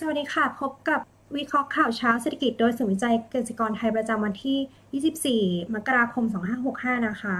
[0.00, 1.00] สวัสดีค่ะ พบกับ
[1.36, 6.24] วิเคราะห์ข่าวเช้าเศรษฐกิจโดยศูนย์วิจัยเกษตรกรไทยประจำวันที่ 24 มกราคม
[6.66, 7.36] 2565 นะคะ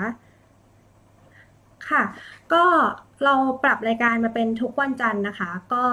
[1.88, 2.02] ค่ะ
[2.52, 2.64] ก็
[3.24, 3.34] เรา
[3.64, 5.84] ปรับรายการมาเป็นทุกวันจันทร์นะคะ ก็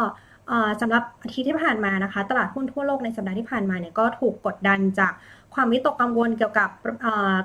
[0.81, 5.13] สำหรับอาทิตย์ที่ผ่านมานะคะ ตลาดหุ้นทั่วโลกในสัปดาห์ที่ผ่านมาเนี่ยก็ถูกกดดันจาก
[5.54, 6.70] ความวิตกกังวลเกี่ยวกับ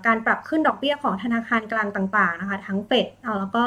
[0.07, 3.07] การปรับขึ้นดอกเบี้ยของธนาคารกลางต่าง ๆ นะคะ ทั้งเฟด
[3.41, 3.64] แล้วก็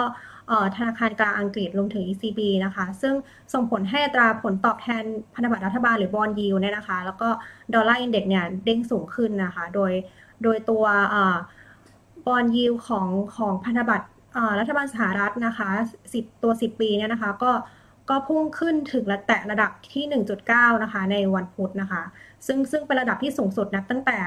[0.77, 3.13] ธนาคารกลางอังกฤษรวมถึง ECB นะคะ ซึ่ง
[3.53, 7.29] ส่งผลให้ตราผลตอบแทนพันธบัตรรัฐบาลหรือบอลยิวเนี่ยนะคะ แล้วก็
[7.73, 9.91] ดอลลาร์อินเด็กซ์เนี่ยเด้งสูงขึ้นนะคะ โดย
[10.43, 10.85] โดยตัว
[12.27, 14.07] บอลยิวของของพันธบัตร
[14.59, 15.69] รัฐบาลสหรัฐนะคะ
[16.07, 17.51] 10ตัว 10 ปีเนี่ยนะคะ ก็
[18.09, 22.01] ก็พุ่งขึ้นถึงระแตะระดับที่ 1.9 นะคะ ในวันพุธนะคะ
[22.47, 24.17] ซึ่งซึ่งเป็นระดับที่สูงสุดนับตั้งแต่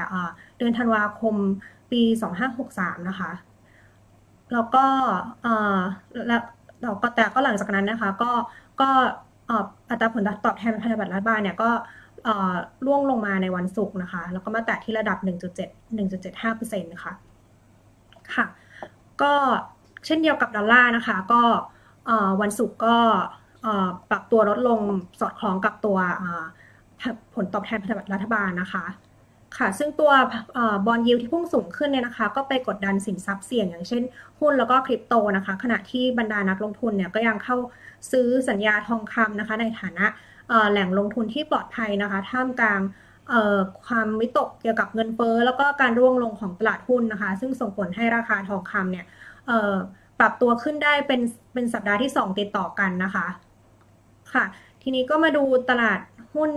[0.57, 1.35] เดือนธันวาคม
[1.91, 2.01] ปี
[2.55, 3.31] 2563 นะคะ
[4.53, 4.85] แล้วก็
[6.27, 6.41] แล้ว
[6.83, 8.31] เราก็แต่ก็หลังจากนั้นนะคะ ก็
[8.81, 8.89] ก็
[9.89, 11.69] อัตราผลตอบแทนพันธบัตรรัฐบาลเนี่ยก็
[12.85, 15.17] ร่วงลงมาในวันศุกร์นะคะ แล้วก็มาแตะที่ระดับ
[15.57, 17.13] 1.7 1.75%นะคะ
[18.33, 18.45] ค่ะ
[19.21, 19.33] ก็
[20.05, 21.41] เช่นเดียวกับดอลลาร์นะคะ ก็
[22.41, 22.97] วันศุกร์ก็
[24.09, 24.79] ปรับตัวลดลง
[25.19, 25.97] สอดคล้องกับตัว
[27.35, 28.85] ผลตอบแทนพันธบัตรรัฐบาลนะคะ
[29.57, 30.11] ค่ะ ซึ่งตัว
[30.85, 34.03] บอลยิวที่พุ่งสูงขึ้นเนี่ยนะคะ ก็ไปกดดันสินทรัพย์เสี่ยง อย่างเช่น
[34.39, 37.57] หุ้นแล้วก็คริปโตนะคะ ขณะที่บรรดานักลงทุนเนี่ยก็ยังเข้า
[38.11, 40.05] ซื้อสัญญาทองคำนะคะ ในฐานะ
[40.71, 42.81] แหล่งลงทุนที่ปลอดภัยนะคะ ท่ามกลาง
[43.85, 49.05] ความวิตกเกี่ยวกับเงินเฟ้อแล้วก็การร่วงลงของตลาดหุ้นนะคะ ซึ่งส่งผลให้ราคาทองคำเนี่ย
[50.19, 51.21] ปรับตัวขึ้นได้เป็น
[51.53, 53.25] เป็นสัปดาห์ที่ 2 ติดต่อกันนะคะ
[54.33, 54.45] ค่ะ
[54.81, 55.99] ทีนี้ก็มาดูตลาด
[56.33, 56.51] หุ้น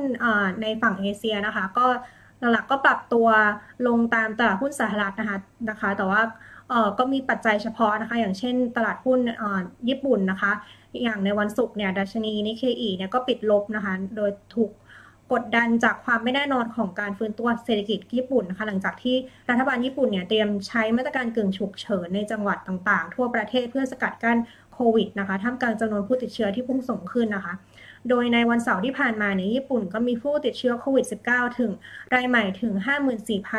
[0.63, 1.87] ในฝั่งเอเชียนะคะ ก็
[2.53, 3.29] หลักๆก็ปรับตัว
[3.87, 5.39] ลงตามตลาดหุ้นสหรัฐนะคะ
[5.71, 6.21] นะคะ แต่ว่า
[6.99, 9.19] ก็มีปัจจัยเฉพาะนะคะ อย่างเช่นตลาดหุ้น
[9.89, 10.53] ญี่ปุ่นนะคะ
[11.03, 14.71] อย่างในวันศุกร์เนี่ยดัชนีนิเคอีเนี่ยก็ปิดลบนะคะ โดยถูก
[15.33, 19.17] กดดันจากความไม่แน่นอนของการฟื้นตัวเศรษฐกิจญี่ปุ่นนะคะ หลังจากที่
[19.51, 24.39] รัฐบาลญี่ปุ่นเนี่ยเตรียมใช้มาตรการกึ่งฉุกเฉินในจังหวัดต่างๆ ทั่วประเทศเพื่อสกัดกั้น
[24.75, 27.55] โควิดนะคะท่ามกลางจำนวนผู้ติดเชื้อที่พุ่งสูงขึ้นนะคะ
[28.09, 31.71] โดยในวันเสาร์ที่ผ่านมาในญี่ปุ่นก็มีผู้ติดเชื้อโควิด -19 ถึง
[32.15, 32.73] รายใหม่ถึง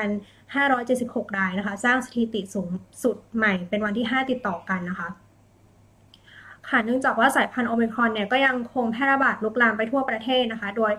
[0.02, 2.69] 54,576 รายนะคะ สร้างสถิติสูง
[3.03, 5.09] สุดใหม่เป็นวันที่ 5 ติดต่อกันนะคะ
[6.69, 10.94] ค่ะเนื่องจากว่าสายพันธุ์โอมิครอนเนี่ยก็ยังคงแพร่ระบาดลุกลามไปทั่วประเทศนะคะ โดย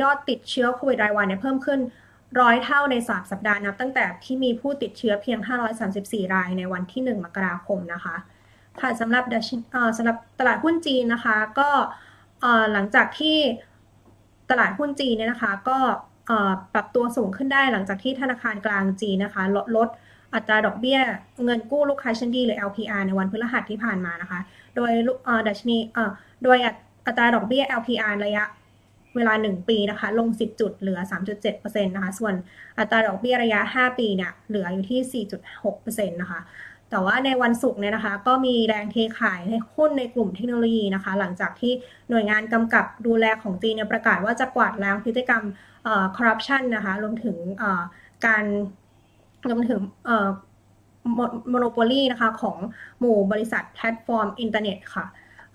[0.00, 1.80] ยอดติดเชื้อโควิดรายวันเนี่ยเพิ่มขึ้น
[2.40, 5.38] ร้อยเท่าใน 3 สัปดาห์นับ ตั้งแต่ที่มีผู้ติดเชื้อเพียง
[5.86, 8.16] 534 รายในวันที่ 1 มกราคมนะคะ
[8.80, 9.24] ค่ะสำหรับ
[9.98, 11.70] สำหรับตลาดหุ้นจีนนะคะ ก็
[12.72, 13.36] หลังจากที่
[14.50, 15.78] ตลาดหุ้นจีนเนี่ยนะคะ ก็
[16.74, 19.88] ปรับตัวสูงขึ้นได้หลังจากที่ธนาคารกลางจีนนะคะ ลดลด
[20.34, 20.98] อัตราดอกเบี้ย
[21.44, 24.40] เงินกู้ลูกค้าชั้นดีหรือ LPR ในวันพฤหัสที่ผ่านมานะคะ
[24.76, 24.90] โดย
[25.48, 25.76] ดัชนี
[26.44, 26.58] โดย
[27.06, 28.44] อัตราดอกเบี้ย LPR ระยะ
[29.16, 31.00] เวลา 1 ปีนะคะ ลง 10 จุดเหลือ
[31.42, 32.34] 3.7%นะคะ ส่วน
[32.78, 35.24] อัตราดอกเบี้ยระยะ 5 ปีเนี่ยเหลืออยู่ที่
[35.64, 36.40] 4.6%นะคะ
[36.90, 41.72] แต่ว่าในวันศุกร์เนี่ยนะคะ ก็มีแรงเทขายในหุ้นในกลุ่มเทคโนโลยีนะคะ หลังจากที่
[42.10, 45.42] หน่วยงานกำกับดูแลของจีนเนี่ยประกาศว่าจะกวาดล้างพฤติกรรม
[46.16, 47.36] คอร์รัปชันนะคะรวมถึง
[48.26, 48.44] การ
[49.48, 49.80] รวมถึง
[51.50, 52.58] monopoly นะคะของ
[53.00, 55.06] หมู่บริษัทแพลตฟอร์มอินเทอร์เน็ตค่ะ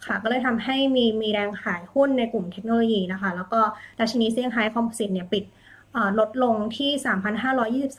[0.06, 3.62] ค่ะก็เลยทำให้มีมีแรงขายหุ้นในกลุ่มเทคโนโลยีนะคะ แล้วก็
[4.00, 5.44] ดัชนีเซี่ยงไฮ้คอมโพสิตเนี่ยปิด
[6.20, 6.92] ลดลงที่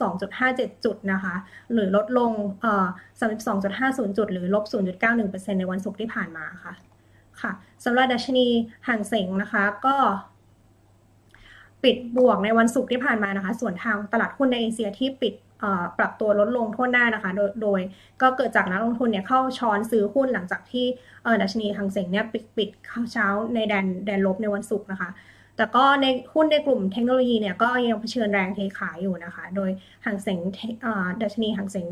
[0.07, 1.35] 3,522.57 จุดนะคะ
[1.73, 2.31] หรือลดลง
[3.21, 4.63] 32.50 จุด หรือลบ
[5.11, 6.73] 0.91%ในวันศุกร์ที่ผ่านมาค่ะ
[7.41, 7.51] ค่ะ
[7.85, 8.47] สำหรับดัชนี
[8.87, 9.95] ห่างเสงนะคะ ก็
[11.83, 15.33] ปิดบวกในวันศุกร์ที่ผ่านมานะคะ ส่วนทางตลาดหุ้นในเอเชียที่ปิด
[15.99, 17.81] ปรับตัวลดลงทั่วหน้านะคะ โดย
[18.21, 20.85] ก็เกิดจากนักลงทุนเนี่ยเข้าช้อนซื้อหุ้นหลังจากที่
[21.41, 25.09] ดัชนีห่างเสงเนี่ยปิดปิดเข้าเช้าในแดนแดนลบในวันศุกร์นะคะ
[25.57, 29.69] แต่ก็ในหุ้นในกลุ่มเทคโนโลยีเนี่ยก็ยังเผชิญแรงเทขายอยู่นะคะ โดย
[30.05, 30.39] ห่างเสง
[31.21, 31.87] ดัชนีห่างเสง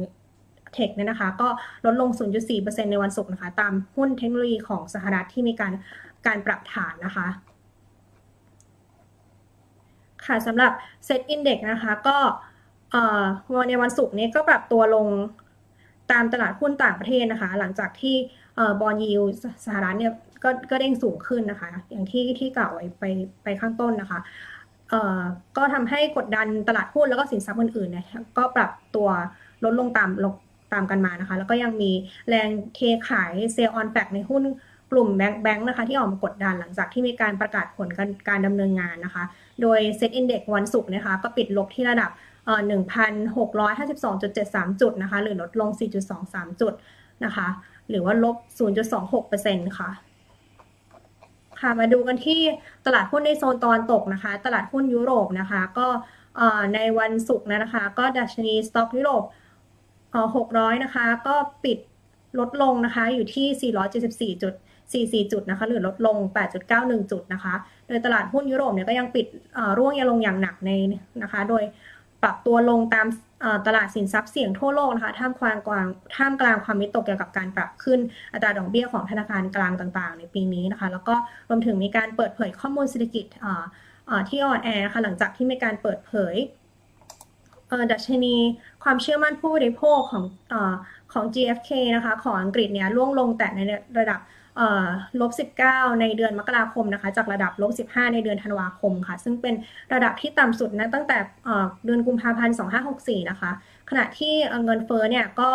[0.73, 1.47] เทคเนี่ยนะคะ ก็
[1.85, 2.09] ลดลง
[2.49, 5.73] 0.4%ในวันศุกร์นะคะ ตามหุ้นเทคโนโลยีของสหรัฐที่มีการ
[6.28, 7.28] การปรับฐานนะคะ
[10.25, 10.72] ค่ะสำหรับ
[11.08, 12.17] Set Index นะคะก็
[13.53, 15.08] วันในวันศุกร์นี้ก็ปรับตัวลง
[16.11, 18.16] ตามตลาดหุ้นต่างประเทศนะคะ หลังจากที่
[18.81, 19.23] bond yield
[19.66, 20.13] สหรัฐเนี่ย
[20.43, 23.03] ก็ก็เด้งสูงขึ้นนะคะ อย่างที่ที่กล่าวไว้ไป
[23.43, 24.20] ไปข้างต้นนะคะ
[24.90, 25.20] เอ่อ
[25.58, 28.05] ก็ทำให้กดดันตลาดหุ้นแล้วก็สินทรัพย์อื่นๆเนี่ย
[28.38, 29.08] ก็ปรับตัว
[29.64, 30.34] ลดลงตามลง
[30.73, 31.91] ตามกันมานะคะ แล้วก็ยังมี
[32.29, 32.79] แรงเท
[33.09, 34.43] ขาย sell on fact ในหุ้น
[34.91, 39.23] กลุ่มแบงค์แบงค์นะคะที่ออกมากดดันหลังจากที่มีการประกาศผลการการดำเนินงานนะคะ
[39.61, 42.11] โดย SET Index วันศุกร์นะคะก็ปิดลบที่ระดับ
[42.49, 45.70] 1,652.73 จุดนะคะ หรือลดลง
[46.16, 46.73] 4.23 จุด
[47.26, 47.47] นะคะ
[47.90, 48.35] หรือว่าลบ
[49.08, 49.90] 0.26%ค่ะ
[51.61, 52.41] ค่ะมาดูกันที่
[52.85, 55.87] ตลาดหุ้นในโซนตอนตกนะคะ ตลาดหุ้นยุโรปนะคะ ก็
[56.75, 59.23] ในวันศุกร์นะคะ ก็ดัชนีสต็อกยุโรป
[60.03, 61.78] 600 นะคะ ก็ปิด
[62.40, 63.73] ลดลงนะคะ อยู่ที่
[65.22, 66.17] 474.44 จุดนะคะ หรือลดลง
[66.63, 67.53] 8.91 จุดนะคะ
[67.87, 69.28] โดยตลาดหุ้นยุโรปเนี่ยก็ยังปิด
[69.78, 70.69] ร่วงยังลงอย่างหนักใน
[71.22, 71.63] นะคะ โดย
[72.23, 73.08] ปรับตัวลงตาม
[73.68, 78.00] ตลาดสินทรัพย์เสี่ยงทั่วโลกนะคะท่ามกลางกลางท่ามกลางความมิตกเกี่ยวกับการปรับขึ้น
[78.34, 81.16] อัตราดอกเบี้ยของธนาคารกลางต่างๆ ในปีนี้นะคะ แล้วก็
[81.50, 83.26] รวมถึงมีการเปิดเผยข้อมูลเศรษฐกิจ
[84.29, 86.35] ที่อ่อนแอนะคะหลังจากที่มีการเปิดเผย
[87.91, 88.35] ดัชนี
[88.84, 90.23] ความเชื่อมั่นผู้บริโภคของ
[91.14, 93.59] ของ GFK นะคะของอังกฤษเนี่ยล่วงลงแต่ใน
[94.00, 94.20] ระดับ
[95.21, 95.31] ลบ
[95.65, 99.55] 19 ในเดือนมกราคมนะคะ จากระดับลบ 15 ในเดือนธันวาคมค่ะ ซึ่งเป็น
[99.93, 101.17] ระดับที่ต่ำสุดนะตั้งแต่
[101.85, 102.55] เดือนกุมภาพันธ์
[102.91, 103.51] 2564 นะคะ
[103.89, 104.33] ขณะที่
[104.65, 105.49] เงินเฟ้อเนี่ยก็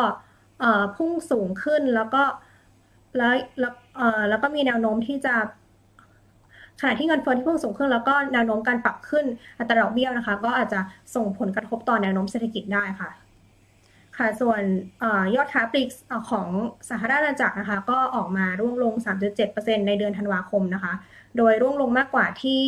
[0.96, 2.22] พุ่งสูงขึ้นแล้วก็
[3.16, 3.72] แล้วแล้ว
[4.30, 5.34] แล้วก็มีแนวโน้มที่จะ
[6.80, 9.24] ขณะที่เงินเฟ้อที่พุ่งสูงขึ้นแล้วก็แนวโน้มการปรับขึ้น
[9.58, 10.80] อัตราดอกเบี้ยนะคะ ก็อาจจะ
[11.14, 13.10] ส่งผลกระทบต่อแนวโน้มเศรษฐกิจได้ค่ะ
[14.18, 14.62] ค่ะส่วน
[15.02, 15.04] อ
[15.36, 15.88] ยอดค้าปลีก
[16.30, 16.48] ของ
[16.90, 18.94] สหราชอาณาจักรนะคะ ก็ออกมาร่วงลง
[19.40, 20.92] 3.7%ในเดือนธันวาคมนะคะ
[21.36, 22.60] โดยร่วงลงมากกว่าที่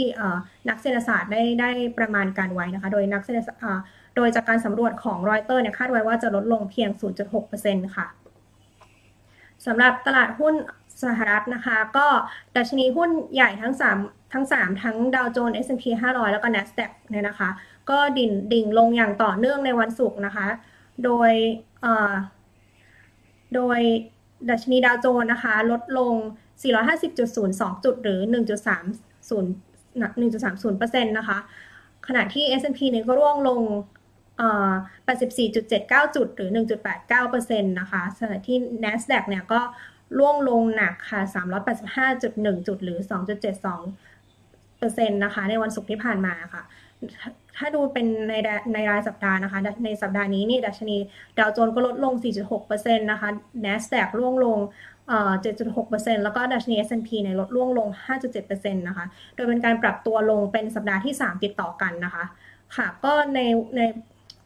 [0.68, 3.84] นักเศรษฐศาสตร์ได้ได้ประมาณการไว้นะคะ โดยนักเศรษฐศาสตร์
[4.16, 6.90] โดยจากการสำรวจของรอยเตอร์เนี่ยคาดไว้ว่าจะลดลงเพียง
[7.42, 8.06] 0.6%ค่ะ
[9.66, 10.54] สำหรับตลาดหุ้น
[11.04, 12.06] สหรัฐนะคะ ก็
[12.56, 17.50] ดัชนีหุ้นใหญ่ทั้ง 3 ทั้ง 3 ทั้งดาวโจนส์ S&P 500 แล้วก็ NASDAQ เนี่ยนะคะ
[17.90, 20.46] ก็ดิ่งดิ่งลงอย่างต่อเนื่องในวันศุกร์นะคะ
[21.04, 21.30] โดย
[23.54, 23.78] โดย
[24.50, 26.14] ดัชนีดาวโจนส์นะคะ ลดลง
[26.62, 29.30] 450.02 จุด หรือ 1.30
[30.00, 31.38] 1.30%นะคะ
[32.06, 33.60] ขณะที่ S&P เนี่ยก็ร่วงลง
[35.08, 36.50] 84.79 จุด หรือ
[37.10, 39.60] 1.89%นะคะขณะที่ NASDAQ เนี่ยก็
[40.18, 41.20] ร่วงลงหนักค่ะ
[42.14, 42.98] 385.1 จุด หรือ
[43.68, 44.07] 2.72
[45.24, 46.62] นะคะในวันศุกร์ที่ผ่านมาค่ะ
[47.56, 48.34] ถ้าดูเป็นใน
[48.74, 50.96] ในรายสัปดาห์นะคะ ในสัปดาห์นี้นี่ดัชนี
[51.38, 52.14] ดาวโจนส์ก็ลดลง
[52.52, 53.28] 4.6%นะคะ
[53.64, 54.58] NASDAQ ร่วงลง
[55.44, 62.24] 7.6%แล้วก็ดัชนี S&P ในลดร่วงลง 5.7%นะคะ โดยเป็นการปรับตัวลงเป็นสัปดาห์ที่ 3 ติดต่อกันนะคะ
[62.76, 63.40] ค่ะ ก็ใน
[63.76, 63.80] ใน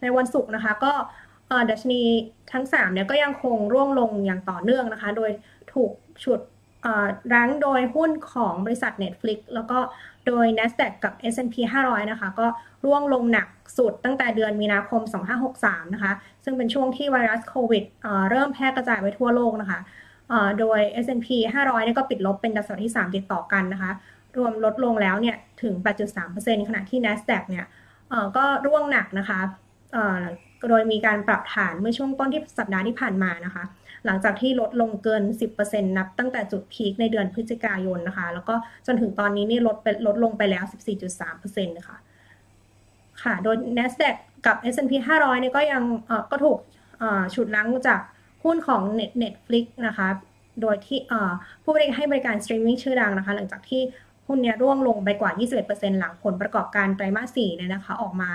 [0.02, 0.92] ในวันศุกร์นะคะ ก็
[1.70, 2.00] ดัชนี
[2.52, 5.30] ทั้ง3เนี่ยก็ยังคงร่วงลงอย่างต่อเนื่องนะคะ โดย
[5.72, 5.90] ถูก
[6.24, 6.40] ฉุด
[7.34, 9.78] รั้งโดยหุ้นของบริษัท Netflix แล้วก็
[10.26, 12.46] โดย NASDAQ กับ S&P 500 นะคะ ก็
[12.84, 13.48] ร่วงลงหนัก
[13.78, 15.02] สุดตั้งแต่เดือนมีนาคม
[15.48, 16.12] 2563 นะคะ
[16.44, 17.84] ซึ่งเป็นช่วงที่ไวรัสโควิด
[18.30, 19.80] เริ่มแพร่กระจายไปทั่วโลกนะคะ
[20.60, 23.92] โดย S&P 500นี่ก็ปิดลบเป็นดัชนีที่ 3 ติดต่อกันนะคะ
[24.36, 25.74] รวมลดลงแล้วเนี่ยถึง
[26.20, 27.66] 8.3%ขณะที่ NASDAQ เนี่ย
[28.36, 29.40] ก็ร่วงหนักนะคะ
[30.70, 33.64] โดยมีการปรับฐานเมื่อช่วงต้นที่สัปดาห์ที่ผ่านมานะคะ
[34.06, 35.22] หลังจากที่ลดลงเกิน
[35.58, 38.54] 10%นับตั้งแต่จุด peak ในเดือนพฤศจิกายนนะคะ แล้วก็
[38.86, 40.64] จนถึงตอนนี้นี่ลดไปลดลงไปแล้ว
[41.14, 41.96] 14.3%นะคะ
[43.22, 44.16] ค่ะ โดย NASDAQ
[44.46, 45.82] กับ S&P 500เนี่ยก็ยัง
[46.30, 46.58] ก็ถูก
[47.34, 48.00] ฉุดหลังจาก
[48.44, 48.82] หุ้นของ
[49.22, 50.08] Netflix นะคะ
[50.62, 50.98] โดยที่
[51.62, 53.82] ผู้บริให้บริการสตรีมมิ่งชื่อดังนะคะ หลังจากที่
[54.26, 55.30] หุ้นเนี้ยร่วงลงไปกว่า
[55.64, 58.30] 21%หลังผลประกอบการไตรมาส4เนี่ยนะคะ ออกมา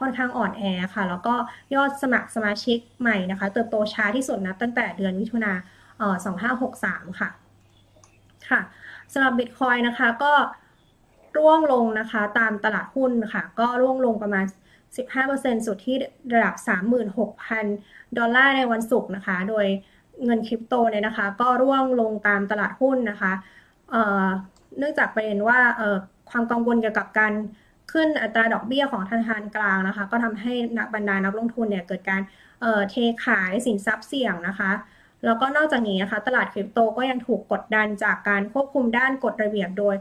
[0.00, 0.62] ค่อนข้างอ่อนแอ
[0.94, 1.34] ค่ะ แล้วก็
[1.74, 5.52] ยอดสมัครสมาชิกใหม่นะคะ เติบโตช้าที่สุดนะตั้งแต่เดือนมิถุนา
[5.98, 6.16] เอ่อ
[6.66, 7.28] 2563 ค่ะ
[8.48, 8.60] ค่ะ
[9.12, 10.32] สำหรับบิตคอยนะคะก็
[11.38, 14.44] ร่วงลงนะคะตามตลาดหุ้นค่ะ ก็ร่วงลงประมาณ
[15.06, 15.96] 15%สุดที่
[16.34, 16.54] ระดับ
[17.36, 19.66] 36,000 ดอลลาร์ในวันศุกร์นะคะ โดย
[20.24, 23.32] เงินคริปโตเนี่ยนะคะ ก็ร่วงลงตามตลาดหุ้นนะคะ
[23.90, 25.58] เเนื่องจากประเด็นว่า
[26.30, 27.32] ความกังวลเกี่ยวกับการ
[27.92, 32.22] ขึ้นอัตราดอกเบี้ยของธนาคารกลางนะคะ ก็ทำให้นักบรรดานักลงทุนเนี่ยเกิดการ
[32.90, 32.94] เท
[33.24, 34.70] ขายสินทรัพย์เสี่ยงนะคะ
[35.24, 39.94] แล้วก็นอกจากนี้นะคะ ตลาดคริปโตก็ยังถูกกดดันจากการควบคุมด้านกฎระเบียบโดย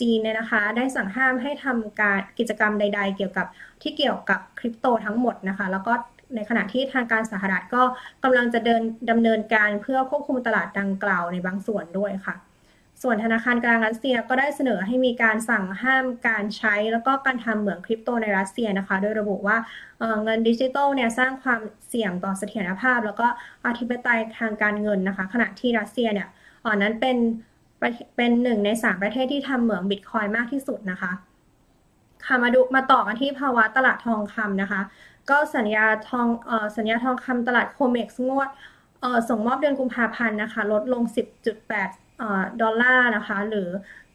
[0.00, 3.46] จีนเนี่ยนะคะ ได้สั่งห้ามให้ทำการกิจกรรมใด ๆ เกี่ยวกับ
[3.82, 5.92] ที่เกี่ยวกับคริปโตทั้งหมดนะคะ แล้วก็
[6.34, 7.82] ในขณะที่ทางการสหรัฐก็
[8.24, 12.34] กำลังจะเดินดำเนินการเพื่อควบคุมตลาดดังกล่าวในบางส่วนด้วยค่ะ
[13.04, 19.56] ส่วนธนาคารกลางรัสเซียก็ได้เสนอให้มีการสั่งห้ามการใช้ แล้วก็การทำเหมืองคริปโตในรัสเซียนะคะ โดยระบุว่า
[20.24, 23.26] เงินดิจิทัลเนี่ยสร้างความเสี่ยงต่อเสถียรภาพ แล้วก็
[23.66, 26.28] อธิปไตยทางการเงินนะคะ ขณะที่รัสเซียเนี่ย
[26.64, 27.16] อ่อนนั้นเป็น
[28.16, 31.12] เป็นหนึ่งในสามประเทศที่ทำเหมืองบิตคอยน์มากที่สุดนะคะ
[32.24, 34.80] ค่ะมาดูมาต่อกันที่ภาวะตลาดทองคำนะคะ
[35.30, 38.48] ก็สัญญาทองเอ่อสัญญาทองคำตลาดโคเม็กซ์งวด
[39.00, 42.03] เอ่อส่งมอบเดือนกุมภาพันธ์นะคะ ลดลง 10.8
[42.62, 43.68] ดอลลาร์นะคะ หรือ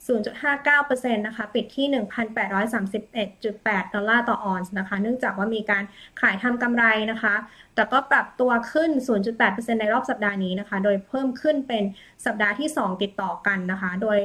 [0.07, 5.83] 0.59%นะคะ ปิดที่ 1,831.8 ดอลลาร์ต่อออนซ์นะคะ เนื่องจากว่ามีการ
[6.21, 7.35] ขายทำกำไรนะคะ
[7.75, 8.91] แต่ก็ปรับตัวขึ้น
[9.35, 11.83] 0.8%ในรอบสัปดาห์นี้นะคะ โดยเพิ่มขึ้นเป็น
[12.25, 14.19] สัปดาห์ที่ 2 ติดต่อกันนะคะ โดย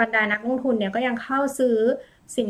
[0.00, 1.78] บรรดานักลงทุนเนี่ยก็ยังเข้าซื้อ
[2.36, 2.48] สิน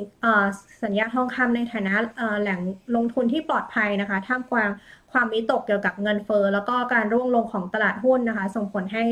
[0.82, 1.94] สัญญาทองคำในฐานะ
[2.40, 2.60] แหล่ง
[2.96, 4.70] ลงทุนที่ปลอดภัยนะคะ ท่ามกลาง
[5.12, 9.04] ความวิตกเกี่ยวกับเงินเฟอ้อแล้วก็การร่วงลงของตลาดหุ้นนะคะ ส่งผลให้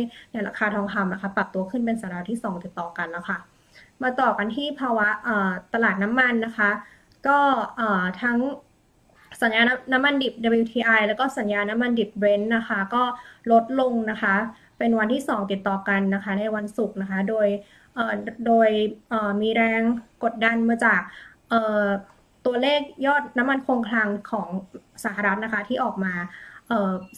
[0.47, 3.39] ราคาทองคำนะคะ ปรับตัวขึ้นเป็นสัปดาห์ที่ 2 ติดต่อกันแล้วค่ะ
[4.03, 5.09] มาต่อกันที่ภาวะ
[5.75, 6.71] ตลาดน้ำมันนะคะ
[7.27, 7.39] ก็
[8.23, 8.39] ทั้ง
[9.43, 9.63] สัญญา
[9.93, 13.03] น้ำมันดิบ WTI แล้วก็สัญญาน้ำมันดิบ Brent นะคะ ก็
[13.53, 14.35] ลดลงนะคะ
[14.79, 17.49] เป็นวันที่ 2 ติดต่อกันนะคะ ในวันศุกร์นะคะ โดย
[18.47, 18.69] โดย
[19.43, 19.83] มีแรง
[20.25, 21.01] กดดันมาจาก
[22.47, 24.49] ตัวเลขยอดน้ำมันคงคลังของ
[25.05, 26.13] สหรัฐนะคะที่ออกมา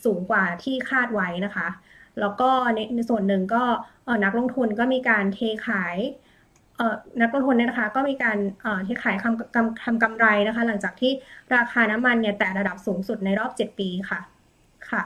[0.04, 1.68] สูงกว่าที่คาดไว้นะคะ
[2.20, 3.62] แล้วก็ในในส่วนหนึ่งก็
[4.24, 5.96] นักลงทุนก็มีการเทขาย
[7.22, 8.38] นักลงทุนเนี่ยนะคะก็มีการ
[8.84, 11.12] เทขายทำกำทำกำไรนะคะ หลังจากที่
[11.54, 14.20] ราคาน้ำมันเนี่ยแต่ระดับสูงสุดในรอบ 7 ปีค่ะ
[14.90, 15.02] ค่ะ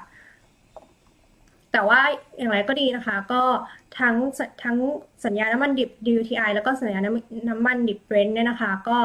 [1.73, 2.01] แต่ว่า
[2.39, 3.43] อย่างไรก็ดีนะคะ ก็
[3.99, 4.15] ทั้ง
[4.63, 4.77] ทั้ง
[5.25, 8.99] สัญญาน้ำมันดิบ WTI แล้วก็สัญญาน้ำมันดิบเบรนท์เนี่ยนะคะ ก็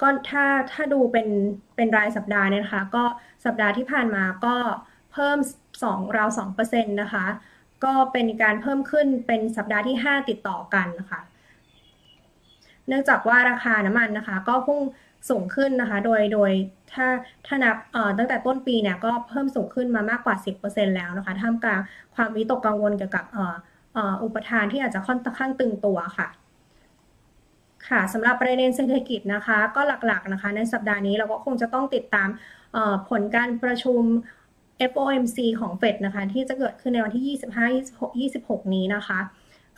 [0.00, 1.28] ก็ถ้าถ้าดูเป็น
[1.76, 3.04] เป็นรายสัปดาห์เนี่ยนะคะ ก็
[3.44, 4.56] สัปดาห์ที่ผ่านมาก็
[5.12, 5.38] เพิ่ม
[5.76, 7.26] 2 ราว2%นะคะ
[7.84, 11.20] ก็เป็นการเพิ่มขึ้นเป็นสัปดาห์ที่ 5 ติดต่อกันนะคะ
[12.88, 14.80] เนื่องจากว่าราคาน้ำมันนะคะ ก็พุ่ง
[15.30, 16.52] สูงขึ้นนะคะ โดยโดย
[16.92, 17.06] ถ้า
[17.46, 17.76] ถ้านับ
[18.18, 21.80] ตั้งแต่ต้นปีเนี่ยก็เพิ่มสูงขึ้นมามากกว่า 10%แล้วนะคะท่ามกลาง
[22.14, 23.24] ความวิตกกังวลเกี่ยวกับ
[24.22, 26.28] อุปทานที่อาจจะค่อนข้างตึงตัวค่ะ
[27.88, 32.28] ค่ะสำหรับประเด็นเศรษฐกิจนะคะ ก็หลักๆนะคะ ในสัปดาห์นี้เราก็คงจะต้องติดตาม
[33.08, 34.02] ผลการประชุม
[34.90, 39.18] FOMC ของเฟดนะคะ ที่จะเกิดขึ้นในวันที่ 25 26 26 นี้นะคะ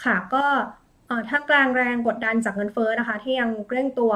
[0.05, 0.45] ค่ะก็
[1.29, 4.13] ท่ามกลางแรงกดดันจากเงินเฟ้อนะคะ ที่ยังเร่งตัว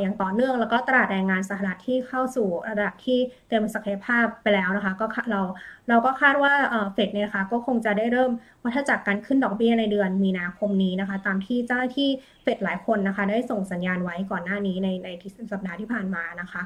[0.00, 3.18] อย่างต่อเนื่องแล้วก็ตลาดแรงงานสหรัฐที่เข้าสู่ระดับที่
[3.48, 5.40] เต็มศักยภาพไปแล้วนะคะ ก็เรา
[5.88, 6.52] เราก็คาดว่า
[6.92, 8.30] เฟดเนี่ยนะคะก็คงจะได้เริ่ม
[8.64, 12.08] วัฏจักรการขึ้นดอกเบี้ยในเดือนมีนาคมนี้นะคะ ตามที่เจ้าหน้าที่
[12.42, 15.08] เฟดหลายคนนะคะ ได้ส่งสัญญาณไว้ก่อนหน้านี้ในใน
[15.52, 16.62] สัปดาห์ที่ผ่านมานะคะ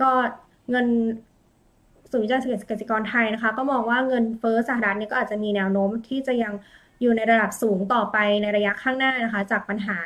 [0.00, 0.10] ก็
[0.70, 0.86] เงิน
[2.10, 6.52] ศูนย์วิจัยเศรษฐกิจกสิกรไทยนะคะ ก็มองว่าเงินเฟ้อสหรัฐเนี่ยก็อาจจะมีแนวโน้มที่จะยัง
[7.00, 9.96] อยู่ในระดับสูงต่อไปในระยะข้างหน้านะคะ จากปัญหา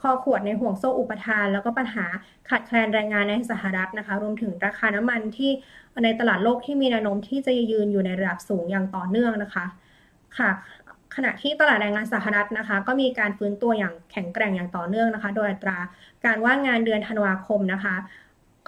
[0.00, 2.04] คอขวดในห่วงโซ่อุปทาน แล้วก็ปัญหา
[2.48, 5.50] ขาดแคลนแรงงานในสหรัฐนะคะ รวมถึงราคาน้ำมันที่
[6.04, 9.64] ในตลาดโลกที่มีแนวโน้มที่จะยืนอยู่ในระดับสูงอย่างต่อเนื่องนะคะ
[10.38, 10.50] ค่ะ
[11.16, 15.78] ขณะที่ตลาดแรงงานสหรัฐนะคะ ก็มีการฟื้นตัวอย่างแข็งแกร่งอย่างต่อเนื่องนะคะ โดยอัตรา
[16.24, 17.94] การว่างงานเดือนธันวาคมนะคะ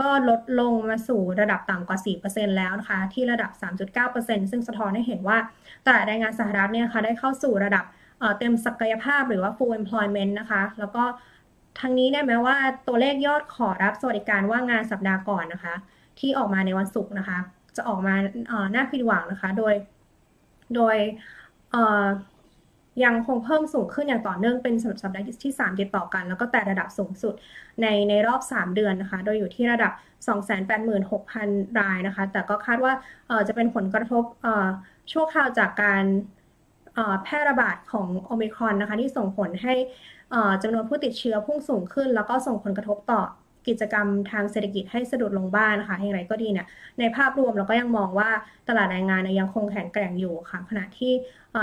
[0.00, 3.50] ก็ลดลงมาสู่ระดับต่ำกว่า 4%แล้วนะคะ ที่ระดับ
[4.00, 5.38] 3.9%ซึ่งสะท้อนให้เห็นว่า
[5.86, 7.84] ตลาดแรงงานสหรัฐเนี่ยคะ่ะได้เข้าสู่ระดับ
[8.38, 11.04] เต็มศักยภาพหรือว่า full employment นะคะ แล้วก็
[11.80, 12.56] ทั้งนี้เนี่ยแม้ว่า
[12.88, 15.74] ตัวเลขยอดขอรับสวัสดิการว่างงานสัปดาห์ก่อนนะคะ
[16.18, 17.38] ที่ออกมาในวันศุกร์นะคะ
[17.76, 18.14] จะออกมา
[18.72, 19.74] หน้าผิดหวังนะคะ โดย
[20.76, 20.96] โดย
[23.04, 27.34] ยังคงเพิ่มสูงขึ้นอย่างต่อเนื่องเป็นสัปดาห์ที่ 3 ติดต่อกัน แล้วก็แต่ระดับสูงสุด
[27.82, 29.92] ในในรอบ 3 เดือนนะคะ โดยอยู่ที่ระดับ
[30.86, 32.92] 286,000 รายนะคะ แต่ก็คาดว่า
[33.48, 34.24] จะเป็นผลกระทบ
[35.12, 36.04] ชั่วคราวจากการ
[37.22, 39.74] แพร่ระบาดของโอมิครอนนะคะที่ส่งผลให้
[40.62, 43.20] จำนวนผู้ติดเชื้อพุ่งสูงขึ้น แล้วก็ส่งผลกระทบต่อ
[43.68, 46.66] กิจกรรมทางเศรษฐกิจให้สะดุดลงบ้านนะคะอย่างไรก็ดีเนี่ย
[46.98, 48.30] ในภาพรวมเราก็ยังมองว่า
[48.68, 51.12] ตลาดแรงงานยังคงแข็งแกร่งอยู่ค่ะขณะที่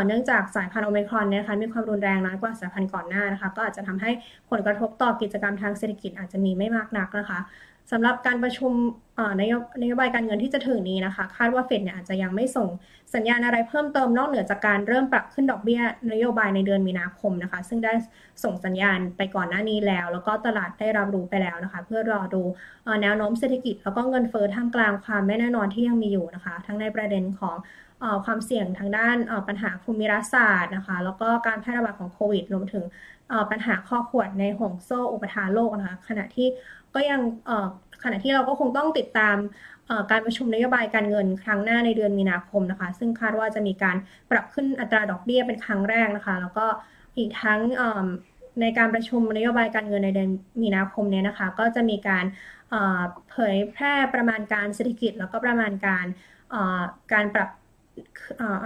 [0.07, 4.11] เนื่องจากสายพันธุ์โอมิครอนนี่ยคะมีความรุนแรงน้อยกว่าสายพันธุ์ก่อนหน้านะคะ ก็อาจจะทำให้
[4.49, 7.39] ผลกระทบต่อกิจกรรมทางเศรษฐกิจอาจจะมีไม่มากนักนะคะ
[7.91, 8.73] สำหรับการประชุม
[9.81, 12.69] นโยบายการเงินที่จะถึงนี้นะคะ คาดว่าเฟดเนี่ยอาจจะยังไม่ส่ง
[13.15, 17.93] สัญญาณอะไรเพิ่มเติมนอกเหนือจากการเริ่มปรับขึ้นดอกเบี้ยนโยบายในเดือนมีนาคมนะคะ ซึ่งได้
[18.43, 22.41] ส่งสัญญาณไปก่อนหน้านี้แล้ว แล้วก็ตลาดได้รับรู้ไปแล้วนะคะ เพื่อรอดู
[23.01, 27.55] แนวโน้มเศรษฐกิจ แล้วก็เงินเฟ้อท่ามกลางความไม่แน่นอนที่ยังมีอยู่นะคะ ทั้งในประเด็นของ
[28.25, 29.17] ความเสี่ยงทางด้าน
[29.47, 32.83] ปัญหาภูมิรัฐศาสตร์นะคะ แล้วก็การแพร่ระบาดของโควิดรวมถึง
[33.51, 36.47] ปัญหาข้อขวดในห่วงโซ่อุปทานโลกนะคะ ขณะที่
[36.97, 37.21] ก็ยัง
[38.03, 39.37] ขณะที่เราก็คงต้องติดตาม
[40.11, 43.97] การประชุมนโยบายการเงินครั้งหน้าในเดือนมีนาคมนะคะ ซึ่งคาดว่าจะมีการ
[44.31, 46.65] ปรับขึ้นอัตราดอกเบี้ยเป็นครั้งแรกนะคะ แล้วก็
[47.17, 47.59] อีกทั้ง
[48.61, 50.29] ในการประชุมนโยบายการเงินในเดือน
[50.61, 52.25] มีนาคมเนี้นะคะ ก็จะมีการ
[53.29, 56.05] เผยแพร่ประมาณการเศรษฐกิจ แล้วก็ประมาณการ
[57.13, 57.49] การปรับ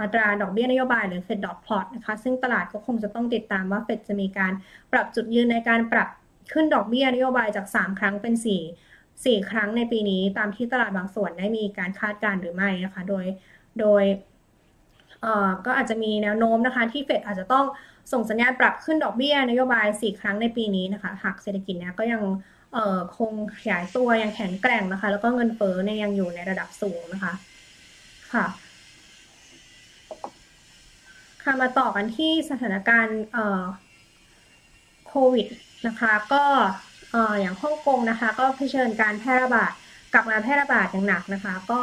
[0.00, 4.52] อัตราดอกเบี้ยนโยบายหรือ Fed dot plot นะคะ ซึ่งตลาดก็คงจะต้องติดตามว่าเฟดจะมีการ
[4.92, 6.08] ปรับจุดยืนในการปรับ
[6.52, 13.24] ขึ้นดอกเบี้ยนโยบายจาก 3 ครั้งเป็น 4 4 ครั้งในปีนี้ตามที่ตลาดบางส่วนได้มีการคาดการหรือไม่นะคะ โดย
[13.80, 14.04] โดย
[15.66, 17.64] ก็อาจจะมีแนวโน้มนะคะ ที่เฟดอาจจะต้อง
[18.12, 22.22] ส่งสัญญาณปรับขึ้นดอกเบี้ยนโยบาย 4 ครั้งในปีนี้นะคะ หากเศรษฐกิจเนี่ยก็ยัง
[23.18, 27.32] คงขยายตัวยังแข็งแกร่งนะคะ แล้วก็เงินเฟ้อเนี่ยยังอยู่ในระดับสูงนะคะ
[28.32, 28.44] ค่ะ
[31.42, 33.20] ค่ะมาต่อกันที่สถานการณ์
[35.06, 35.46] โควิด
[35.86, 36.44] นะคะ ก็
[37.40, 39.72] อย่างฮ่องกงนะคะ ก็เผชิญการแพร่ระบาด
[40.12, 41.80] กลับมาแพร่ระบาดอย่างหนักนะคะ ก็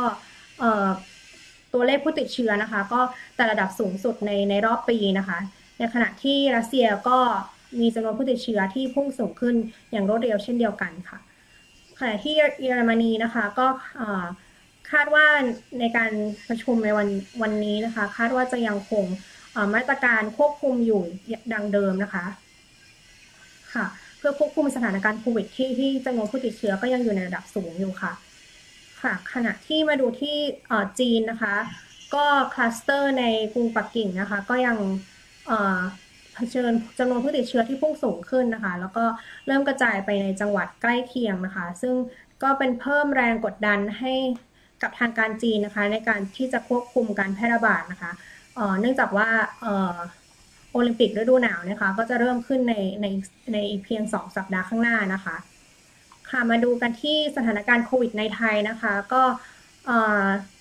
[1.73, 3.01] ตัวเลขผู้ติดเชื้อนะคะ ก็
[3.35, 5.37] แต่ระดับสูงสุดในในรอบปีนะคะ
[5.77, 7.19] ในขณะที่รัสเซียก็
[7.79, 9.55] มีจำนวนผู้ติดเชื้อที่พุ่งสูงขึ้น
[9.91, 11.19] อย่างรวดเร็วเช่นเดียวกันค่ะ
[11.99, 13.67] ขณะที่เยอรมนีนะคะก็
[14.91, 15.25] คาดว่า
[15.79, 16.11] ในการ
[16.47, 17.07] ประชุมในวัน
[17.41, 19.05] วันนี้นะคะ คาดว่าจะยังคง
[19.73, 21.01] มาตรการควบคุมอยู่
[21.53, 22.25] ดังเดิมนะคะ
[23.75, 23.85] ค่ะ
[24.17, 28.13] เพื่อควบคุมสถานการณ์โควิดที่ที่จำนวนผู้ติดเชื้อก็ยังอยู่ในระดับสูงอยู่ค่ะ
[29.01, 30.37] ค่ะ ขณะที่มาดูที่
[30.99, 31.55] จีนนะคะ
[32.15, 34.77] ก็คลัสเตอร์ในกรุงปักกิ่งนะคะ ก็ยัง
[36.35, 39.05] เผชิญจำนวนผู้ติดเชื้อที่พุ่งสูงขึ้นนะคะ แล้วก็
[39.47, 41.95] เริ่มกระจายไปในจังหวัดใกล้เคียงนะคะ ซึ่ง
[42.43, 44.13] ก็เป็นเพิ่มแรงกดดันให้
[44.81, 48.11] กับทางการจีนนะคะ ในการที่จะควบคุมการแพร่ระบาดนะคะ
[48.79, 49.29] เนื่องจากว่า
[50.71, 53.05] โอลิมปิกฤดูหนาวนะคะ ก็จะเริ่มขึ้นในใน
[53.53, 55.35] ในเพียง 2 สัปดาห์ข้างหน้านะคะ
[56.29, 59.23] ค่ะมาดูกันที่สถานการณ์โควิดในไทยนะคะ ก็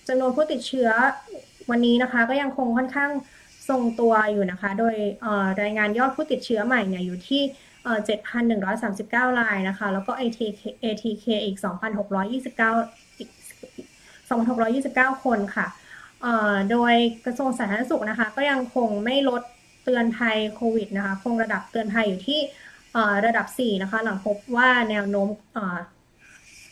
[0.09, 0.91] จำนวนผู้ติดเชื้อ
[1.71, 3.11] วันนี้นะคะ ก็ยังคงค่อนข้าง
[3.69, 4.95] ทรงตัวอยู่นะคะ โดย
[5.63, 7.43] รายงานยอดผู้ติดเชื้อใหม่เนี่ยอยู่ที่
[8.61, 11.67] 7,139 รายนะคะ แล้วก็ ATK, ATK อีก 2,629
[14.31, 15.67] 2,629 คนค่ะ
[16.71, 19.43] โดยกระทรวงสาธารณสุขนะคะ ก็ยังคงไม่ลด
[19.89, 22.41] ตือนภัยโควิดนะคะคงระดับเตือนภัยอยู่ที่
[23.27, 25.29] ระดับ 4 นะคะ หลังพบว่าแนวโน้ม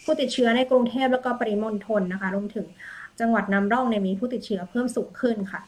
[0.05, 2.67] ผู้ติดเชื้อในกรุงเทพแล้วก็ปริมณฑลนะคะรวมถึง
[3.21, 5.61] จังหวัดนำร่องในมีผู้ติดเชื้อเพิ่มสูงขึ้นค่ะ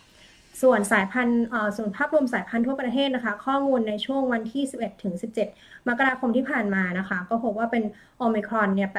[0.62, 1.44] ส่วนสายพันธุ์
[1.76, 5.14] ส่วนภาพรวมสายพันธุ์ทั่วประเทศนะคะ ข้อมูลในช่วงวันที่ 11 ถึง
[5.50, 7.84] 17 มกราคมที่ผ่านมานะคะ ก็พบว่าเป็น
[8.18, 8.90] โอมิครอนเนี่ย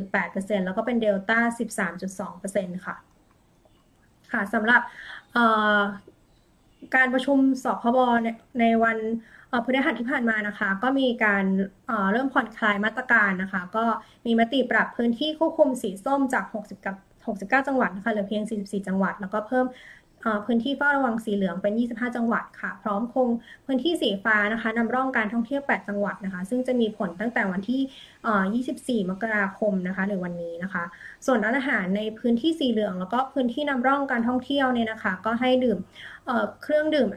[0.00, 1.38] 86.8%แล้วก็เป็นเดลต้า
[2.32, 2.96] 13.2%ค่ะ
[4.32, 4.80] ค่ะสำหรับ
[6.94, 7.98] การประชุมสคบ
[8.60, 8.98] ในวัน
[9.64, 11.44] พฤหัสที่ผ่านมานะคะ ก็มีการ
[12.12, 13.84] เริ่มผ่อนคลายมาตรการนะคะ ก็
[14.26, 16.96] มีมติปรับพื้นที่ควบคุมสีส้มจาก 60กับ
[17.60, 19.66] 69 จังหวัดนะคะเหลือเพียง 44 จังหวัด แล้วก็เพิ่ม
[20.46, 23.28] พื้นที่เฝ้าระวังสีเหลืองเป็น 25 จังหวัดค่ะ พร้อมคง
[23.66, 30.84] พื้นที่สีฟ้านะคะนำร่องการท่องเที่ยว 8 จังหวัดนะคะ ซึ่งจะมีผลตั้งแต่วันที่ 24 มกราคมนะคะหรือวันนี้นะคะ
[31.26, 35.78] ส่วนร้านอาหารในพื้นที่สีเหลือง แล้วก็พื้นที่นำร่องการท่องเที่ยวเนี่ยนะคะ ก็ให้ดื่ม
[36.62, 37.08] เครื่องดื่ม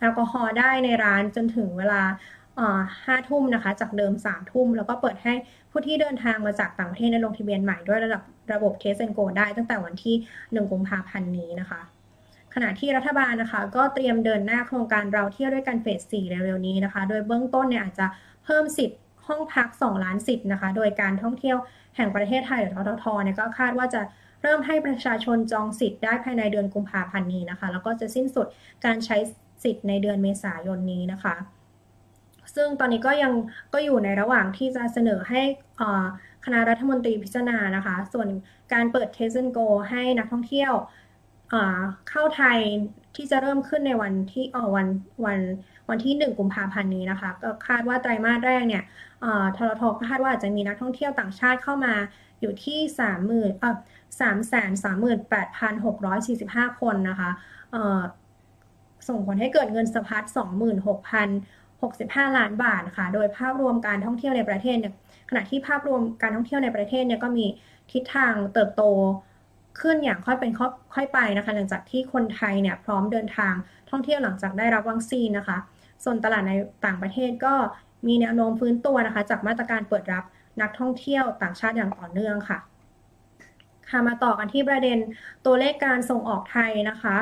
[0.00, 2.02] แอลกอฮอล์ได้ในร้านจนถึงเวลา
[3.04, 5.34] ห้าทุ่มนะคะ จากเดิมสามทุ่ม แล้วก็เปิดให้
[5.70, 11.80] ผู้ที่เดินทางมาจากต่างประเทศในลงทะเบียนใหม่ด้วยระดับระบบ Test & Go ได้ตั้งแต่วันที่1กุมภาพันธ์นี้นะคะ
[12.58, 18.06] ขณะที่รัฐบาลนะคะ ก็เตรียมเดินหน้าโครงการเราเที่ยวด้วยกันเฟสสี่เร็วๆนี้นะคะ โดยเบื้องต้นเนี่ยอาจจะ
[18.44, 21.58] เพิ่มสิทธิ์ห้องพัก 2 ล้านสิทธิ์นะคะ โดยการท่องเที่ยว
[21.96, 23.04] แห่งประเทศไทยหรือททท.
[23.22, 24.00] เนี่ยก็คาดว่าจะ
[24.42, 28.46] เริ่มให้ประชาชนจองสิทธิ์ได้ภายในเดือนกุมภาพันธ์นี้นะคะ แล้วก็จะสิ้นสุด
[28.84, 29.16] การใช้
[29.64, 31.34] สิทธิ์ในเดือนเมษายนนี้นะคะ
[32.54, 33.32] ซึ่งตอนนี้ก็ยัง
[33.72, 35.40] ก็อยู่ในระหว่างที่จะเสนอให้
[36.44, 38.28] คณะรัฐมนตรีพิจารณานะคะ ส่วน
[38.72, 39.58] การเปิด Test & Go
[39.90, 40.72] ให้นักท่องเที่ยว
[42.10, 42.58] เข้าไทย
[43.16, 44.88] ที่จะเริ่มขึ้นในวันที่ออวัน
[45.26, 45.40] วัน
[45.88, 48.82] วันที่ 1 กุมภาพันธ์นี้นะคะ ก็คาดว่าไตรมาสแรกเนี่ย
[49.56, 49.82] ททท.
[50.10, 51.94] คาดว่าจะมีนักท่องเที่ยวต่างชาติเข้ามา
[52.40, 53.76] อยู่ที่ 3 0 0 0 0เอ่อ
[54.20, 54.94] 3 3
[55.30, 55.94] 8 6
[56.26, 57.30] 4 5 คนนะคะ
[59.08, 60.24] ส่งผลให้เกิดเงินสะพัด
[61.10, 64.94] 26,065 ล้านบาทค่ะ โดยภาพรวมการท่องเที่ยวในประเทศเนี่ย
[65.28, 67.46] ขณะที่ภาพรวมการท่องเที่ยวในประเทศเนี่ยก็มี
[67.92, 68.82] ทิศทางเติบโต
[69.80, 70.50] ขึ้นอย่างค่อยเป็น
[70.94, 73.54] ค่อยไปนะคะ หลังจากที่คนไทยเนี่ยพร้อมเดินทาง
[73.90, 75.58] ท่องเที่ยวหลังจากได้รับวัคซีนนะคะ
[76.04, 76.52] ส่วนตลาดใน
[76.86, 77.54] ต่างประเทศก็
[78.06, 80.24] มีแนวโน้มฟื้นตัวนะคะ จากมาตรการเปิดรับ
[80.60, 82.58] นักท่องเที่ยวต่างชาติอย่างต่อเนื่องค่ะ
[83.90, 84.98] ค่ะมาต่อกันที่ประเด็น
[85.46, 87.16] ตัวเลขการส่งออกไทยนะคะ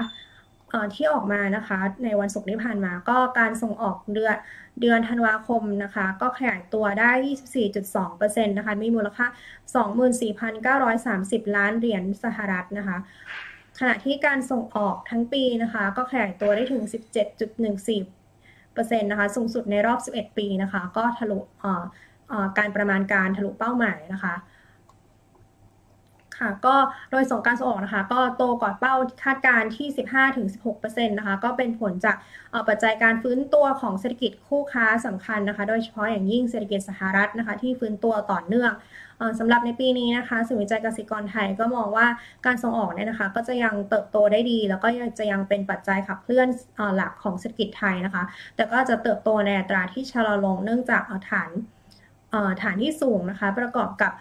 [0.94, 4.36] ที่ออกมานะคะในวันศุกร์ที่ผ่านมา ก็การส่งออกเดือน
[4.80, 7.10] เดือนธันวาคมนะคะ ก็ขยายตัวได้
[7.74, 9.26] 24.2%นะคะ มีมูลค่า
[11.42, 12.96] 24,930 ล้านเหรียญสหรัฐนะคะ
[13.78, 16.82] ขณะที่การส่งออกทั้งปีนะคะ ก็ขยายตัวได้ถึง
[18.22, 21.38] 17.14%นะคะสูงสุดในรอบ 11 ปีนะคะ ก็ทะลุ
[22.58, 24.34] การประมาณการทะลุเป้าหมายนะคะ
[26.38, 26.76] ค่ะก็
[27.10, 28.94] โดยส่งการส่งออกนะคะ ก็โตกว่าเป้า
[29.24, 29.88] คาดการณ์ที่
[30.48, 32.16] 15-16%นะคะ ก็เป็นผลจาก
[32.68, 38.72] ปัจจัยการฟื้นตัวของเศรษฐกิจคู่ค้าสำคัญนะคะ โดยเฉพาะอย่างยิ่งเศรษฐกิจสหรัฐนะคะ ที่ฟื้นตัวต่อเนื่อง
[39.38, 42.06] สำหรับในปีนี้นะคะศูนย์วิจัยเกษตรกรไทยก็มองว่า
[42.46, 46.48] การส่งออกเนี่ยนะคะ ก็จะยังเติบโตได้ดี แล้วก็จะยังเป็นปัจจัยขับเคลื่อน
[46.96, 48.22] หลักของเศรษฐกิจไทยนะคะ
[48.56, 51.50] แต่ก็จะเติบโตในอัตราที่ชะลอลงเนื่องจากฐาน
[52.62, 54.12] ฐานที่สูงนะคะ ประกอบกับ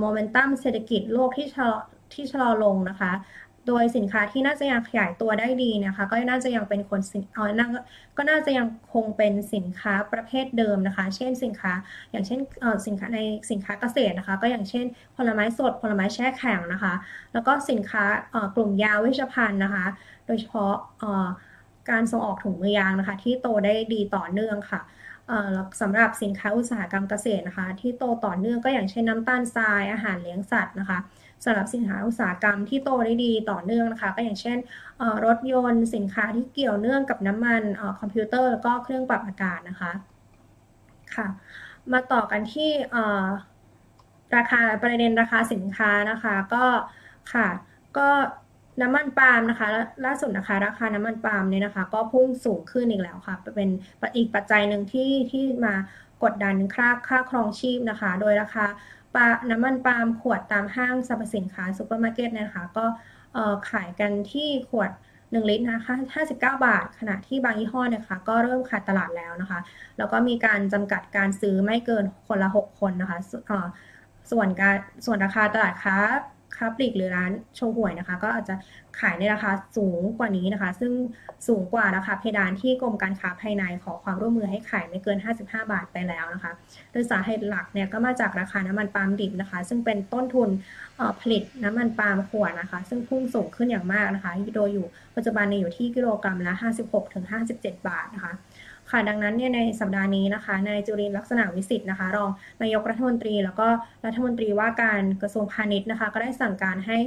[0.00, 1.78] โมเมนตัมเศรษฐกิจโลกที่ชะลอ
[2.14, 3.12] ที่ชะลอลงนะคะ
[3.68, 7.50] โดยสินค้าที่น่าจะยังขยายตัวได้ดีนะคะ ก็น่าจะยังเป็นคนสินเออ
[8.16, 11.72] ก็น่าจะยังคงเป็นสินค้าประเภทเดิมนะคะ เช่นสินค้า
[12.10, 12.40] อย่างเช่น
[12.86, 14.84] สินค้าในสินค้าเกษตรนะคะ ก็อย่างเช่น
[15.16, 16.94] ผลไม้สด ผลไม้แช่แข็งนะคะ
[17.32, 18.04] แล้วก็สินค้า
[18.54, 19.86] กลุ่มยาเวชภัณฑ์นะคะ
[20.26, 20.72] โดยเฉพาะ
[21.90, 24.80] การส่งออกถุงมือยางนะคะ ที่โตได้ดีต่อเนื่องค่ะ
[25.80, 30.98] สำหรับสินค้าอุตสาหกรรมเกษตรนะคะ ที่โตต่อเนื่องก็อย่างเช่นน้ำตาลทรายอาหารเลี้ยงสัตว์นะคะ
[31.44, 34.58] สำหรับสินค้าอุตสาหกรรมที่โตได้ดีต่อเนื่องนะคะ ก็อย่างเช่น
[35.24, 37.62] รถยนต์สินค้าที่เกี่ยวเนื่องกับน้ำมัน
[38.00, 39.92] คอมพิวเตอร์แล้วก็เครื่องปรับอากาศนะคะ
[41.14, 41.26] ค่ะ
[41.92, 42.70] มาต่อกันที่
[44.36, 46.64] ราคาประเด็นราคาสินค้านะคะ ก็
[47.32, 47.48] ค่ะ
[47.98, 48.08] ก็
[48.80, 49.68] น้ำมันปาล์มนะคะ
[50.04, 53.68] ล่าสุดนะคะราคาน้ำมันปาล์มเนี่ยนะคะ ก็พุ่งสูงขึ้นอีกแล้วค่ะ เป็น
[54.16, 55.74] อีกปัจจัยหนึ่งที่ที่มา
[56.22, 58.66] กดดันค่าค่าครองชีพนะคะ โดยราคา
[59.14, 62.86] ปาน้ำมันปาล์มขวดตามห้างสรรพสินค้าซูเปอร์มาร์เก็ตนะคะ ก็
[63.70, 69.60] ขายกันที่ขวด 1 ลิตรนะคะ59 บาท ขณะที่บางยี่ห้อนะคะ ก็เริ่มขาดตลาดแล้วนะคะ
[69.98, 73.18] แล้วก็มีการจำกัดการซื้อไม่เกินคนละ 6 คนนะคะ
[74.30, 75.96] ส่วนการส่วนราคาตลาดค้า
[76.56, 78.54] ค้าปลีกหรือร้านโชห่วยนะคะ ก็อาจจะ
[79.00, 80.92] ขายในราคาสูงกว่านี้นะคะ ซึ่ง
[81.48, 86.52] สูงกว่าราคาเพดานที่กรมการค้าภายในขอความร่วมมือให้ขายไม่เกิน 55 บาทไปแล้วนะคะ
[86.92, 90.48] โดยสาเหตุหลักเนี่ยก็มาจากราคาน้ำมันปาล์มดิบนะคะ ซึ่งเป็นต้นทุน
[91.20, 94.86] ผลิตน้ำมันปาล์มขวดนะคะ ซึ่งพุ่งสูงขึ้นอย่างมากนะคะโดยอยู่
[95.16, 96.54] ปัจจุบันในอยู่ที่กิโลกรัมละ
[97.20, 98.32] 56-57 บาทนะคะ
[98.92, 102.30] ค่ะดังนั้นเนี่ยในสัปดาห์นี้นะคะนายจุรินลักษณะวิสิทธ์นะคะรอง
[102.62, 103.68] นายกรัฐมนตรี แล้วก็
[104.06, 106.98] รัฐมนตรีว่าการกระทรวงพาณิชย์นะคะ ก็ได้สั่งการให้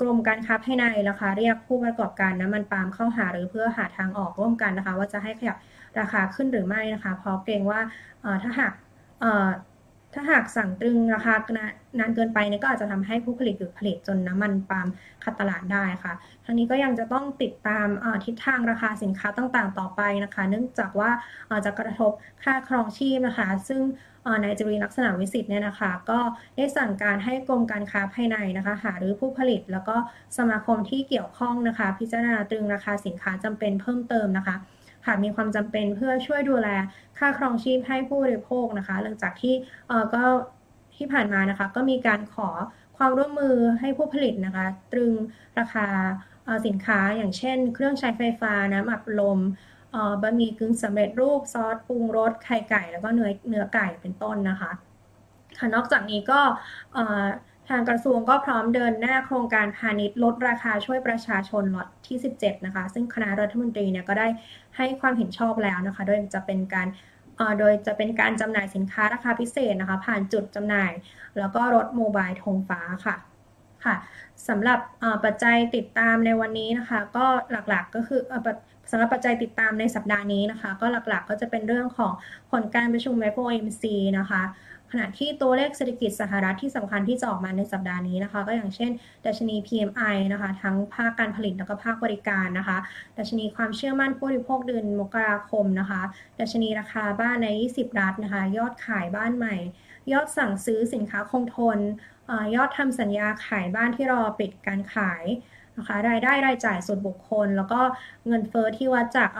[0.00, 5.56] กรมการค้าภายในนะคะ เรียกผู้ประกอบการน้ำมันปาล์มเข้าหาหรือเพื่อหาทางออกร่วมกันนะคะ ว่าจะให้ขยับ
[5.98, 7.80] ราคาขึ้นหรือไม่นะคะ เพราะเกรงว่า
[8.42, 8.72] ถ้าหาก
[10.18, 11.34] ถ้าหากสั่งตรึงราคา
[11.98, 14.86] นานเกินไปเนี่ยก็อาจจะทำให้ผู้ผลิตหยุดผลิตจนน้ำมันปาล์ม
[15.24, 16.12] ขาดตลาดได้ค่ะ
[16.44, 17.88] ทั้งนี้ก็ยังจะต้องติดตาม
[18.24, 21.10] ทิศทางราคาสินค้าต่างๆ ต่อไปนะคะ เนื่องจากว่า
[21.64, 23.82] จะกระทบค่าครองชีพนะคะ ซึ่ง
[24.44, 26.20] นายจรีลักษณะวิสิทธิ์เนี่ยนะคะ ก็
[26.56, 29.96] ได้สั่งการให้กรมการค้าภายในนะคะ หารือผู้ผลิตแล้วก็
[30.38, 34.56] สมาคมที่เกี่ยวข้องนะคะ พิจารณาตรึงราคาสินค้าจำเป็นเพิ่มเติมนะคะ
[35.08, 36.68] หากมีความจำเป็นเพื่อช่วยดูแล
[37.18, 39.54] ค่าครองชีพให้ผู้บริโภคนะคะ หลังจากที่
[39.88, 40.22] เออก็
[40.96, 42.48] ที่ผ่านมานะคะ ก็มีการขอ
[42.96, 45.12] ความร่วมมือให้ผู้ผลิตนะคะ ตรึง
[45.58, 45.86] ราคา
[46.66, 49.38] สินค้าอย่างเช่น เครื่องใช้ไฟฟ้าน้ำอัดลม
[50.22, 54.72] บะหมี่กึ่งสำเร็จรูปซอสปรุงรสไข่ไก่ แล้วก็เนื้อเนื้อไก่เป็นต้นนะคะ
[55.58, 56.40] ค่ะนอกจากนี้ก็
[57.68, 64.28] ทางกระทรวงก็พร้อมเดินหน้าโครงการพาณิชย์ลดราคาช่วยประชาชนล็อตที่ 17 นะคะ ซึ่งคณะรัฐมนตรีเนี่ยก็ได้
[64.76, 66.88] ให้ความเห็นชอบแล้วนะคะ โดยจะเป็นการ
[67.58, 70.92] โดยจะเป็นการจำหน่ายสินค้าราคาพิเศษนะคะ ผ่านจุดจำหน่าย
[71.38, 73.16] แล้วก็รถโมบายธงฟ้าค่ะ
[73.84, 73.96] ค่ะ
[74.48, 74.78] สำหรับ
[75.24, 78.20] ปัจจัยติดตามในวันนี้นะคะ ก็หลักๆก็คือ
[78.90, 82.12] สำหรับปัจจัยติดตามในสัปดาห์นี้นะคะ ก็หลักๆก็จะเป็นเรื่องของ
[82.50, 83.84] ผลการประชุม FOMC
[84.18, 84.42] นะคะ
[84.92, 88.90] ขณะที่ตัวเลขเศรษฐกิจสหรัฐที่สำคัญที่จะออกมาในสัปดาห์นี้นะคะ ก็อย่างเช่น
[89.26, 92.78] ดัชนี PMI นะคะ ทั้งภาคการผลิตแล้วก็ภาคบริการนะคะ
[93.18, 96.02] ดัชนีความเชื่อมั่นผู้บริโภคเดือนมกราคมนะคะ
[96.40, 99.56] ดัชนีราคาบ้านใน 20 รัฐนะคะ ยอดขายบ้านใหม่
[100.12, 101.78] ยอดสั่งซื้อสินค้าคงทน
[102.56, 105.24] ยอดทำสัญญาขายบ้านที่รอปิดการขาย
[105.78, 107.80] นะคะ รายได้รายจ่ายส่วนบุคคล แล้วก็
[108.26, 109.30] เงินเฟอ้อที่วัดจาก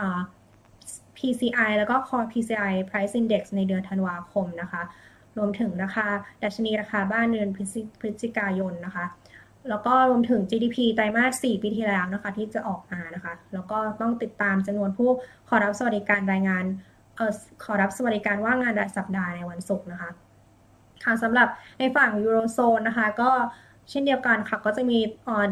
[1.17, 4.81] PCI แล้วก็ Core PCI Price Index ในเดือนธันวาคมนะคะ
[5.37, 6.07] รวมถึงราคา
[6.43, 7.57] ดัชนีราคาบ้านเดือนพ
[8.07, 9.05] ฤศจิกายนนะคะ
[9.69, 15.09] แล้วก็รวมถึง GDP ไตรมาส 4 ปีที่แล้วนะคะ ที่จะออกมานะคะ แล้วก็ต้องติดตามจำนวนผู้
[15.49, 16.65] ขอรับสวัสดิการรายงาน
[17.15, 17.31] เอ่อ
[17.63, 20.09] ขอรับสวัสดิการว่างงานรายสัปดาห์ในวันศุกร์นะคะ
[21.03, 21.47] ค่ะสำหรับ
[21.79, 23.31] ในฝั่งยูโรโซนนะคะ ก็
[23.89, 24.97] เช่นเดียวกันค่ะ ก็จะมี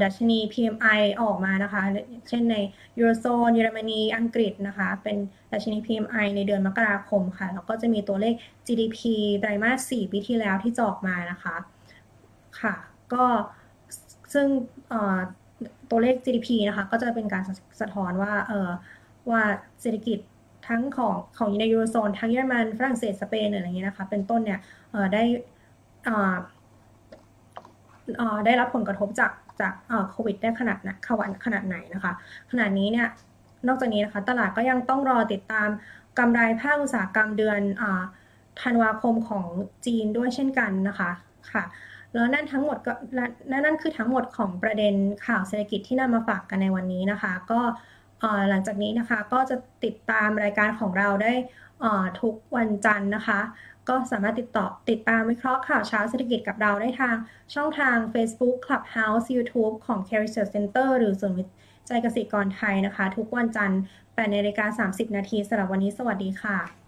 [0.04, 1.82] ดัชนี PMI ออกมานะคะ
[2.30, 2.56] เช่นใน
[2.98, 5.18] ยูโรโซนเยอรมนีอังกฤษนะคะ เป็น
[5.52, 8.34] ดัชนี PMI ในเดือนมกราคมค่ะ แล้วก็จะมีตัวเลข
[8.68, 9.00] GDP
[9.40, 11.56] ไตรมาส4ปีที่แล้วที่จะออกมานะคะ
[12.62, 12.76] ค่ะ
[13.14, 13.26] ก็
[14.34, 14.48] ซึ่ง
[15.90, 17.44] ตัวเลข GDP นะคะ ก็จะเป็นการ
[17.82, 18.70] สะท้อนว่าเออ
[19.30, 19.42] ว่า
[19.82, 20.20] เศรษฐกิจ
[20.68, 24.60] ทั้งของของในยูโรโซนทั้งเยอรมันฝรั่งเศสสเปนอะไรเงี้ยนะคะ เป็นต้นเนี่ย
[25.14, 25.24] ได้
[26.08, 26.36] อ่อ
[28.46, 29.74] ได้รับผลกระทบจากจาก
[30.12, 32.14] โควิดได้ขนาดไหนขนาดขนาดไหนนะคะ
[32.52, 33.08] ขณะนี้เนี่ย
[33.68, 35.70] นอกจากนี้นะคะตลาดก็ยังต้องรอติดตาม
[36.20, 37.62] กำไรภาคอุตสาหกรรมเดือน
[38.62, 39.48] ธันวาคมของ
[39.86, 41.12] จีนด้วยเช่นกันนะคะ
[41.52, 41.64] ค่ะ
[42.14, 44.94] แล้วนั่นทั้งหมดก็และและนั่นคือทั้งหมดของประเด็น
[45.26, 47.62] ข่าวเศรษฐกิจที่นำมาฝากกันในวันนี้นะคะ ก็
[48.50, 51.34] หลังจากนี้นะคะก็จะติดตามรายการของเราได้
[52.22, 53.40] ทุกวันจันทร์นะคะ
[53.90, 57.16] ก็สามารถติดต่อติดตามวิเคราะห์ข่าวเช้าเศรษฐกิจกับเราได้ทาง
[57.56, 61.44] ช่องทาง Facebook Clubhouse YouTube ของ c a r i s e r Center หรือส่วนวิ
[61.90, 66.87] จัยเกษตรกรไทยนะคะ ทุกวันจันทร์8นาฬิกา30 นาทีสำหรับวันนี้สวัสดีค่ะ